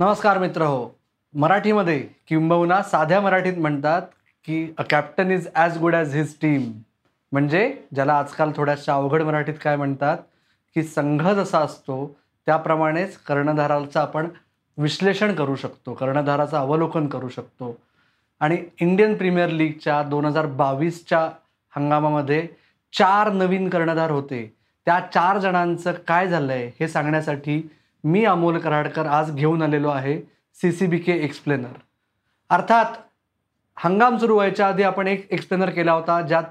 [0.00, 0.88] नमस्कार मित्र हो.
[1.34, 4.02] मराठीमध्ये किंबहुना साध्या मराठीत म्हणतात
[4.46, 6.62] की a captain is as good as his team
[7.32, 7.60] म्हणजे
[7.94, 10.18] ज्याला आजकाल थोड्याशा अवघड मराठीत काय म्हणतात
[10.76, 12.06] की संघ जसा असतो
[12.46, 14.28] त्याप्रमाणेच कर्णधाराचं आपण
[14.78, 17.76] विश्लेषण करू शकतो कर्णधाराचं अवलोकन करू शकतो.
[18.40, 21.20] आणि इंडियन प्रीमियर लीगच्या दोन हजार बावीसच्या
[21.74, 22.46] हंगामामध्ये
[22.92, 24.42] चार नवीन कर्णधार होते.
[24.86, 27.60] त्या चार जणांचं काय झालं आहे हे सांगण्यासाठी
[28.04, 30.20] मी अमोल कराडकर आज घेऊन आलेलो आहे
[30.54, 31.78] C C B K explainer
[32.50, 32.84] अर्थात
[33.76, 36.44] हंगाम सुरू व्हायच्या आधी आपण एक एक्सप्लेनर केला होता ज्यात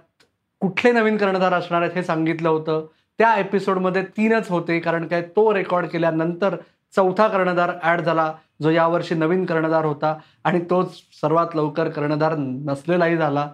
[0.62, 2.85] कुठले नवीन कर्णधार असणार आहेत हे सांगितलं होतं.
[3.17, 6.55] त्या एपिसोडमध्ये तीनच होते कारण काय तो रेकॉर्ड केल्यानंतर
[6.95, 10.16] चौथा कर्णधार ॲड झाला जो यावर्षी नवीन कर्णधार होता.
[10.44, 13.50] आणि तोच सर्वात लवकर कर्णधार नसलेलाही झाला.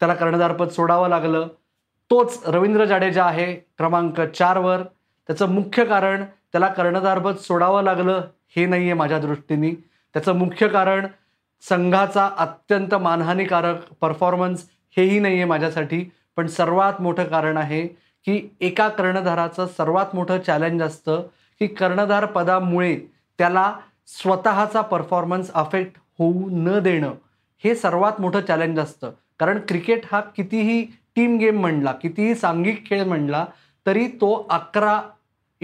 [0.00, 1.48] त्याला कर्णधारपद सोडावं लागलं.
[2.10, 4.82] तोच रवींद्र जाडेजा आहे क्रमांक चारवर.
[5.26, 8.20] त्याचं मुख्य कारण त्याला कर्णधारपद सोडावं लागलं
[8.56, 9.70] हे नाही आहे माझ्या दृष्टीने.
[10.14, 11.06] त्याचं मुख्य कारण
[11.68, 16.10] संघाचा अत्यंत मानहानिकारक परफॉर्मन्स हेही नाही आहे माझ्यासाठी.
[16.36, 17.86] पण सर्वात मोठं कारण आहे
[18.26, 21.22] की एका कर्णधाराचं सर्वात मोठं चॅलेंज असतं
[21.60, 22.96] की कर्णधार पदामुळे
[23.38, 23.74] त्याला
[24.06, 27.14] स्वतःचा परफॉर्मन्स अफेक्ट होऊ न देणं.
[27.64, 29.10] हे सर्वात मोठं चॅलेंज असतं.
[29.38, 30.82] कारण क्रिकेट हा कितीही
[31.16, 33.44] टीम गेम म्हणला कितीही सांघिक खेळ म्हणला
[33.86, 35.00] तरी तो अकरा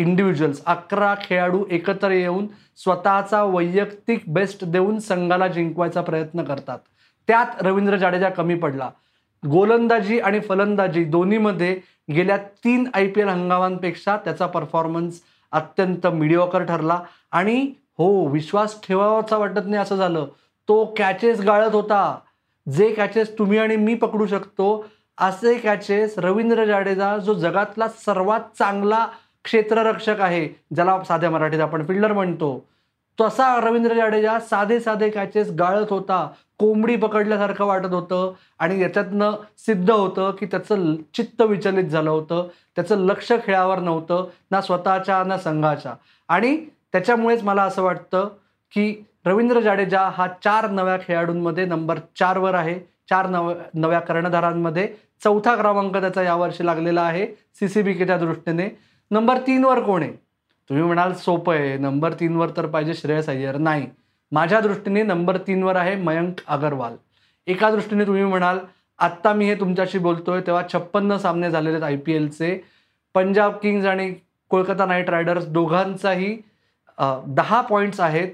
[0.01, 6.79] इंडिव्हिज्युअल्स अकरा खेळाडू एकत्र येऊन स्वतःचा वैयक्तिक बेस्ट देऊन संघाला जिंकवायचा प्रयत्न करतात.
[7.29, 8.91] त्यात रवींद्र जाडेजा कमी पडला.
[9.51, 11.81] गोलंदाजी आणि फलंदाजी दोन्हीमध्ये
[12.15, 15.21] गेल्या तीन आय पी एल हंगामांपेक्षा त्याचा परफॉर्मन्स
[15.53, 17.01] अत्यंत मिडिओकर ठरला.
[17.33, 20.27] आणि हो विश्वास ठेवावाचा वाटत नाही असं झालं.
[20.69, 22.19] तो कॅचेस गाळत होता.
[22.67, 24.85] जे कॅचेस तुम्ही आणि मी पकडू शकतो
[25.19, 29.07] असे कॅचेस रवींद्र जाडेजा जो जगातला सर्वात चांगला
[29.45, 32.65] क्षेत्ररक्षक आहे ज्याला साध्या मराठीत आपण फिल्डर म्हणतो.
[33.21, 36.29] तसा रवींद्र जाडेजा साधे साधे कॅचेस गाळत होता.
[36.59, 42.49] कोंबडी पकडल्यासारखं वाटत होतं आणि याच्यातनं सिद्ध होतं की त्याचं चित्त विचलित झालं होतं.
[42.77, 45.95] त्याचं लक्ष खेळावर नव्हतं ना स्वतःच्या ना संघाच्या.
[46.29, 46.57] आणि
[46.93, 48.29] त्याच्यामुळेच मला असं वाटतं
[48.73, 52.79] की रवींद्र जाडेजा हा चार नव्या खेळाडूंमध्ये नंबर चारवर आहे.
[53.11, 54.89] चार नव नव्या कर्णधारांमध्ये.
[55.25, 58.69] चौथा क्रमांक त्याचा यावर्षी लागलेला आहे सी सी बी केच्या दृष्टीने.
[59.11, 60.13] नंबर तीनवर कोण आहे?
[60.71, 61.77] तुम्ही म्हणाल सोपं आहे.
[61.79, 63.57] नंबर तीनवर तर पाहिजे श्रेयस अय्यर.
[63.59, 63.87] नाही.
[64.33, 66.97] माझ्या दृष्टीने नंबर तीनवर आहे मयंक अगरवाल.
[67.47, 68.59] एका दृष्टीने तुम्ही म्हणाल
[68.99, 72.59] आत्ता मी हे तुमच्याशी बोलतोय तेव्हा छप्पन्न सामने झालेले आहेत आय पी एलचे.
[73.15, 74.15] पंजाब किंग्ज आणि
[74.51, 76.37] कोलकाता नाईट रायडर्स दोघांचाही
[77.27, 78.33] दहा पॉईंट्स आहेत.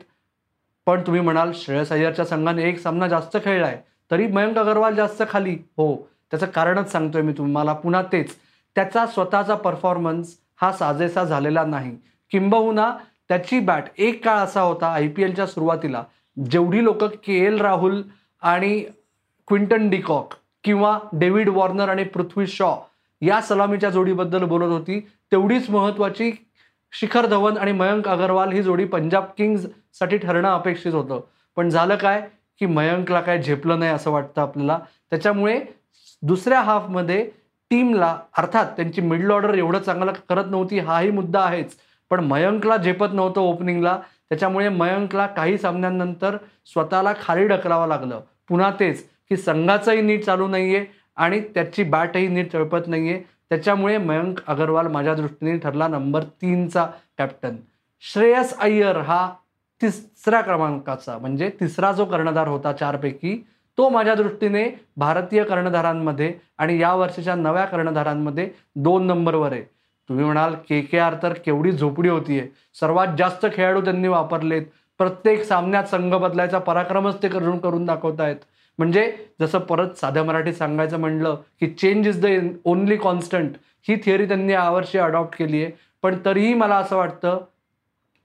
[0.86, 3.76] पण तुम्ही म्हणाल श्रेयस अय्यरच्या संघाने एक सामना जास्त खेळला आहे
[4.10, 5.56] तरी मयंक अगरवाल जास्त खाली.
[5.76, 5.96] हो.
[6.30, 7.72] त्याचं कारणच सांगतोय मी तुम्हाला.
[7.72, 8.34] पुन्हा तेच.
[8.76, 11.96] त्याचा स्वतःचा परफॉर्मन्स हा साजेसा झालेला नाही.
[12.32, 12.90] किंबहुना
[13.28, 16.02] त्याची बॅट एक काळ असा होता आय पी एलच्या सुरुवातीला
[16.50, 18.02] जेवढी लोक के एल राहुल
[18.42, 18.78] आणि
[19.48, 20.34] क्विंटन डिकॉक
[20.64, 22.74] किंवा डेव्हिड वॉर्नर आणि पृथ्वी शॉ
[23.22, 25.00] या सलामीच्या जोडीबद्दल बोलत होती
[25.32, 26.30] तेवढीच महत्त्वाची
[26.92, 31.20] शिखर धवन आणि मयंक अगरवाल ही जोडी पंजाब किंग्जसाठी ठरणं अपेक्षित होतं.
[31.56, 32.20] पण झालं काय
[32.60, 34.78] की मयंकला काय झेपलं नाही असं वाटतं आपल्याला.
[35.10, 35.60] त्याच्यामुळे
[36.22, 37.30] दुसऱ्या हाफमध्ये
[37.70, 41.76] टीमला अर्थात त्यांची मिडल ऑर्डर एवढं चांगलं करत नव्हती हाही मुद्दा आहेच.
[42.10, 48.20] पण मयंकला झेपत नव्हतं ओपनिंगला त्याच्यामुळे मयंकला काही सामन्यांनंतर स्वतःला खाली ढकलावं लागलं.
[48.48, 50.84] पुन्हा तेच की संघाचंही नीट चालू नाही आहे
[51.16, 53.18] आणि त्याची बॅटही नीट चळपत आहे
[53.50, 56.86] त्याच्यामुळे मयंक अगरवाल माझ्या दृष्टीने ठरला नंबर तीनचा
[57.18, 57.56] कॅप्टन
[58.02, 59.28] श्रेयस अय्यर हा
[59.80, 63.36] तिसऱ्या क्रमांकाचा म्हणजे तिसरा जो कर्णधार होता चारपैकी
[63.78, 64.64] तो माझ्या दृष्टीने
[64.96, 69.62] भारतीय कर्णधारांमध्ये आणि या वर्षीच्या नव्या कर्णधारांमध्ये दोन नंबरवर आहे.
[70.08, 72.46] तुम्ही म्हणाल के के आर तर केवढी झोपडी होतीये.
[72.80, 74.62] सर्वात जास्त खेळाडू त्यांनी वापरलेत.
[74.98, 78.36] प्रत्येक सामन्यात संघ बदलायचा पराक्रमच ते करून करून दाखवतायत.
[78.78, 82.28] म्हणजे जसं परत साध्या मराठीत सांगायचं म्हणलं की change is the
[82.64, 83.52] only constant
[83.88, 85.72] he theory त्यांनी यावर्षी अडॉप्ट केली आहे.
[86.02, 87.44] पण तरीही मला असं वाटतं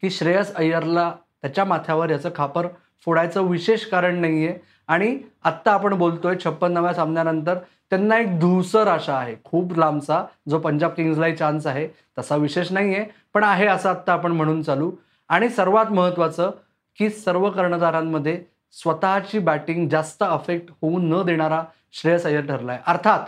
[0.01, 1.11] की श्रेयस अय्यरला
[1.41, 2.67] त्याच्या माथ्यावर याचं खापर
[3.05, 4.57] फोडायचं विशेष कारण नाही आहे
[4.87, 7.57] आणि आत्ता आपण बोलतोय छप्पन्नाव्या सामन्यानंतर
[7.89, 9.35] त्यांना एक धुसर आशा आहे.
[9.43, 11.87] खूप लांबचा जो पंजाब किंग्जलाही चान्स आहे
[12.19, 14.91] तसा विशेष नाही आहे पण आहे असं आत्ता आपण म्हणून चालू.
[15.29, 16.51] आणि सर्वात महत्त्वाचं
[16.97, 18.39] की सर्व कर्णधारांमध्ये
[18.73, 21.63] स्वतःची बॅटिंग जास्त अफेक्ट होऊ न देणारा
[21.93, 23.27] श्रेयस अय्यर ठरला आहे अर्थात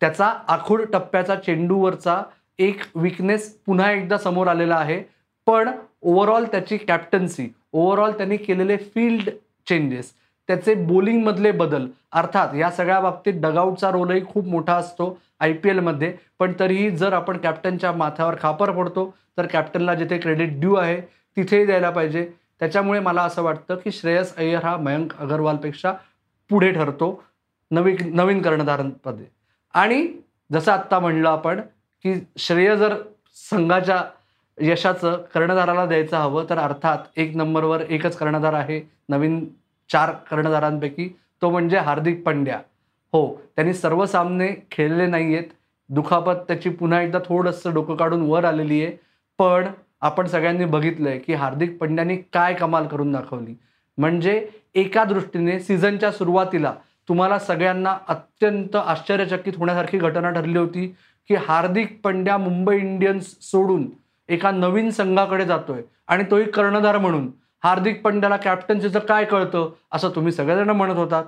[0.00, 2.22] त्याचा आखूड टप्प्याचा चेंडूवरचा
[2.58, 5.02] एक विकनेस पुन्हा एकदा समोर आलेला आहे.
[5.46, 5.70] पण
[6.04, 9.30] ओव्हरऑल त्याची कॅप्टन्सी ओव्हरऑल त्यांनी केलेले फील्ड
[9.66, 10.12] चेंजेस
[10.48, 16.12] त्याचे बोलिंगमधले बदल अर्थात या सगळ्या बाबतीत डगआउटचा रोलही खूप मोठा असतो आय पी एलमध्ये
[16.38, 21.00] पण तरीही जर आपण कॅप्टनच्या माथ्यावर खापर पडतो तर कॅप्टनला जिथे क्रेडिट ड्यू आहे
[21.36, 22.28] तिथेही द्यायला पाहिजे.
[22.60, 25.92] त्याच्यामुळे मला असं वाटतं की श्रेयस अय्यर हा मयंक अगरवालपेक्षा
[26.50, 27.08] पुढे ठरतो
[27.70, 29.26] नवीन नवीन कर्णधारांमध्ये
[29.74, 30.06] आणि
[30.50, 31.60] जसं आत्ता म्हणलं आपण
[32.04, 32.94] की श्रेय जर
[33.50, 34.02] संघाच्या
[34.58, 39.44] यशाचं कर्णधाराला द्यायचं हवं तर अर्थात एक नंबरवर एकच कर्णधार आहे नवीन
[39.90, 41.08] चार कर्णधारांपैकी
[41.42, 42.58] तो म्हणजे हार्दिक पंड्या.
[43.12, 45.48] हो त्यांनी सर्व सामने खेळले नाही आहेत
[45.90, 48.96] दुखापत त्याची पुन्हा एकदा थोडंसं डोकं काढून वर आलेली आहे.
[49.38, 49.66] पण
[50.00, 53.54] आपण सगळ्यांनी बघितलंय की हार्दिक पंड्यानी काय कमाल करून दाखवली.
[53.98, 56.74] म्हणजे एका दृष्टीने सीझनच्या सुरुवातीला
[57.08, 60.86] तुम्हाला सगळ्यांना अत्यंत आश्चर्यचकित होण्यासारखी घटना ठरली होती
[61.30, 63.86] की हार्दिक पंड्या मुंबई इंडियन्स सोडून
[64.28, 67.30] एका नवीन संघाकडे जातोय आणि तोही कर्णधार म्हणून.
[67.62, 69.70] हार्दिक पंड्याला कॅप्टन्सीचं काय कळतं?
[69.92, 71.24] असं तुम्ही सगळेजण म्हणत होतात.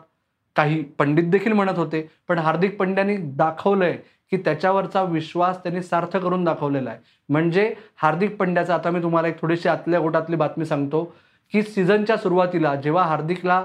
[0.57, 3.97] काही पंडित देखील म्हणत होते पण हार्दिक पंड्यानी दाखवलंय
[4.33, 6.99] की त्याच्यावरचा विश्वास त्यांनी सार्थ करून दाखवलेला आहे.
[7.29, 11.05] म्हणजे हार्दिक पंड्याचा आता मी तुम्हाला एक थोडीशी आतल्या गोटातली बातमी सांगतो
[11.53, 13.63] की सीझनच्या सुरुवातीला जेव्हा हार्दिकला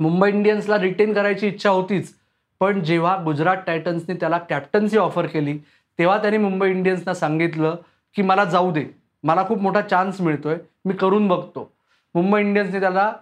[0.00, 2.12] मुंबई इंडियन्सला रिटेन करायची इच्छा होतीच
[2.60, 5.58] पण जेव्हा गुजरात टायटन्सने त्याला कॅप्टन्सी ऑफर केली
[5.98, 7.76] तेव्हा त्यांनी मुंबई इंडियन्सना सांगितलं
[8.14, 8.84] की मला जाऊ दे.
[9.22, 10.56] मला खूप मोठा चान्स मिळतोय.
[10.84, 11.70] मी करून बघतो.
[12.14, 13.12] मुंबई इंडियन्सने त्याला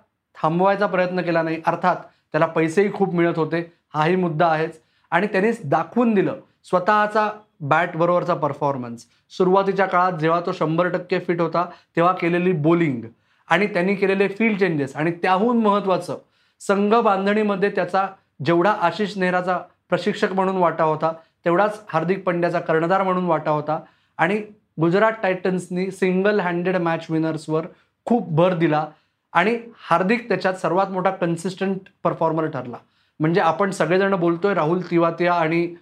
[0.43, 1.61] थांबवायचा प्रयत्न केला नाही.
[1.67, 1.97] अर्थात
[2.33, 3.73] त्याला पैसेही खूप मिळत होते.
[3.95, 4.81] हाही मुद्दा आहेच.
[5.11, 11.41] आणि त्यांनी दाखवून दिलं स्वतःचा बॅट बरोबरचा परफॉर्मन्स सुरुवातीच्या काळात जेव्हा तो शंभर टक्के फिट
[11.41, 11.65] होता
[11.97, 13.03] तेव्हा केलेली बोलिंग
[13.49, 16.19] आणि त्यांनी केलेले फील्ड चेंजेस आणि त्याहून महत्त्वाचं
[16.61, 18.07] संघ बांधणीमध्ये त्याचा
[18.45, 19.59] जेवढा आशिष नेहराचा
[19.89, 21.13] प्रशिक्षक म्हणून वाटा होता
[21.45, 23.81] तेवढाच हार्दिक पंड्याचा कर्णधार म्हणून वाटा होता.
[24.19, 24.43] आणि
[24.81, 27.67] गुजरात टायटन्सनी सिंगल हँडेड मॅच विनर्सवर
[28.05, 28.87] खूप भर दिला
[29.33, 32.77] आणि हार्दिक त्याच्यात सर्वात मोठा कन्सिस्टंट परफॉर्मर ठरला.
[33.21, 35.75] म्हणजे आपण सगळेजण बोलतोय राहुल तिवातिया आणि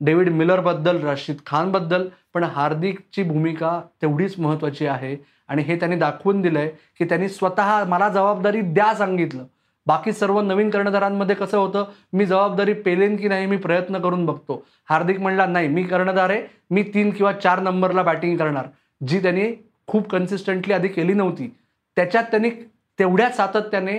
[0.00, 5.16] डेव्हिड मिलरबद्दल रशीद खानबद्दल पण हार्दिकची भूमिका तेवढीच महत्त्वाची आहे.
[5.48, 6.68] आणि हे त्यांनी दाखवून दिलंय
[6.98, 9.44] की त्यांनी स्वतः मला जबाबदारी द्या सांगितलं.
[9.86, 11.84] बाकी सर्व नवीन कर्णधारांमध्ये कसं होतं?
[12.12, 14.64] मी जबाबदारी पेलेन की नाही मी प्रयत्न करून बघतो.
[14.88, 16.42] हार्दिक म्हणला नाही मी कर्णधार आहे.
[16.70, 18.66] मी तीन किंवा चार नंबरला बॅटिंग करणार.
[19.06, 21.56] जी त्यांनी खूप कन्सिस्टंटली आधी केली नव्हती.
[21.96, 22.50] त्याच्यात त्यांनी
[22.98, 23.98] तेवढ्या सातत्याने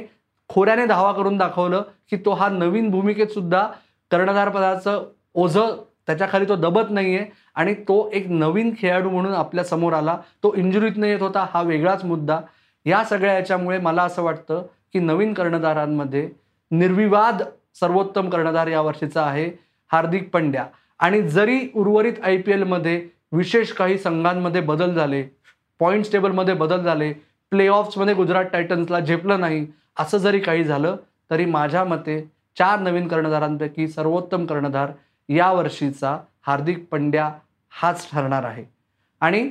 [0.50, 3.68] खोऱ्याने धावा करून दाखवलं की तो हा नवीन भूमिकेत सुद्धा
[4.12, 5.04] कर्णधारपदाचं
[5.34, 5.76] ओझं
[6.08, 7.26] त्याच्याखाली तो दबत नाहीये
[7.56, 10.18] आणि तो एक नवीन खेळाडू म्हणून आपल्यासमोर आला.
[10.44, 12.40] तो इंजुरीतनं येत होता हा वेगळाच मुद्दा.
[12.86, 16.30] या सगळ्या याच्यामुळे मला असं वाटतं की नवीन कर्णधारांमध्ये
[16.72, 17.42] निर्विवाद
[17.80, 19.50] सर्वोत्तम कर्णधार या वर्षीचा आहे
[19.92, 20.66] हार्दिक पंड्या.
[21.00, 23.02] आणि जरी उर्वरित आय पी एलमध्ये
[23.32, 25.24] विशेष काही संघांमध्ये बदल झाले
[25.80, 27.12] पॉईंट्स टेबलमध्ये बदल झाले
[27.52, 29.66] प्ले ऑफ्समध्ये गुजरात टायटन्सला झेपलं नाही
[30.00, 30.96] असं जरी काही झालं
[31.32, 32.20] तरी माझ्या मते
[32.58, 34.92] चार नवीन कर्णधारांपैकी सर्वोत्तम कर्णधार
[35.30, 36.18] या वर्षीचा
[36.48, 37.30] हार्दिक पंड्या
[37.72, 38.64] हाच ठरणार आहे.
[39.22, 39.50] आणि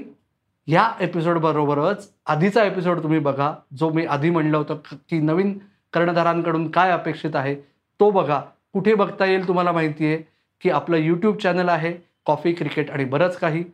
[0.66, 5.58] ह्या एपिसोडबरोबरच आधीचा एपिसोड तुम्ही बघा जो मी आधी म्हणलं होतं की नवीन
[5.92, 7.54] कर्णधारांकडून काय अपेक्षित आहे
[8.00, 8.40] तो बघा.
[8.72, 10.16] कुठे बघता येईल तुम्हाला माहिती आहे
[10.60, 11.94] की आपलं यूट्यूब चॅनल आहे
[12.26, 13.64] कॉफी क्रिकेट आणि बरंच काही.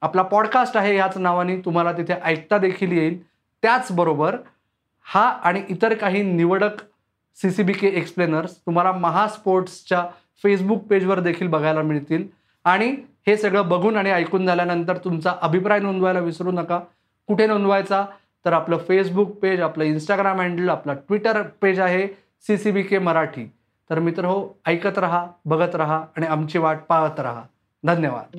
[0.00, 3.22] आपला पॉडकास्ट आहे याच नावाने तुम्हाला तिथे ऐकता देखील येईल.
[3.62, 4.36] त्याचबरोबर
[5.02, 6.80] हा आणि इतर काही निवडक
[7.36, 10.06] C C B K explainers तुम्हाला महास्पोर्ट्सच्या
[10.42, 12.37] फेसबुक पेजवर देखील बघायला मिळतील.
[12.68, 16.78] आणि हे सगळं बघून आणि ऐकून झाल्यानंतर तुमचा अभिप्राय नोंदवायला विसरू नका.
[17.26, 18.06] कुठे नोंदवायचा?
[18.44, 22.06] तर आपलं फेसबुक पेज आपलं इंस्टाग्राम हँडल आपलं ट्विटर पेज आहे
[22.46, 23.52] C C B K Marathi.
[23.90, 27.42] तर मित्र हो ऐकत रहा बघत रहा आणि आमची वाट पाहत रहा.
[27.84, 28.36] धन्यवाद.